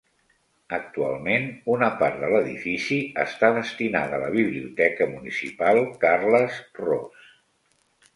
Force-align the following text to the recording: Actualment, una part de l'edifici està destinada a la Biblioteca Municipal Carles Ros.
Actualment, 0.75 1.43
una 1.73 1.89
part 1.99 2.15
de 2.23 2.29
l'edifici 2.31 2.97
està 3.23 3.49
destinada 3.57 4.17
a 4.17 4.21
la 4.23 4.31
Biblioteca 4.37 5.09
Municipal 5.13 5.83
Carles 6.07 6.57
Ros. 6.81 7.29